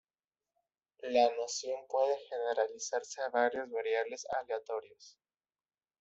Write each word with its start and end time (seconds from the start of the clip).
La 1.03 1.29
noción 1.35 1.85
puede 1.87 2.17
generalizarse 2.27 3.21
a 3.21 3.29
varias 3.29 3.69
variables 3.69 4.25
aleatorias. 4.31 5.19